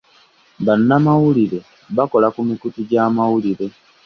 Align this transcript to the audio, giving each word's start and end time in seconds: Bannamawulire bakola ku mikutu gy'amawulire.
Bannamawulire 0.65 1.59
bakola 1.97 2.27
ku 2.35 2.41
mikutu 2.49 2.79
gy'amawulire. 2.89 3.67